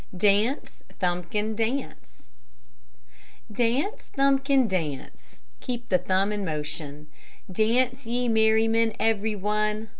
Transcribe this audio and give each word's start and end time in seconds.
DANCE, 0.17 0.81
THUMBKIN 0.97 1.55
DANCE 1.55 2.27
Dance, 3.51 4.09
Thumbkin, 4.17 4.67
dance; 4.67 5.41
(keep 5.59 5.89
the 5.89 5.99
thumb 5.99 6.31
in 6.31 6.43
motion 6.43 7.07
Dance, 7.51 8.07
ye 8.07 8.27
merrymen, 8.27 8.93
everyone. 8.99 9.89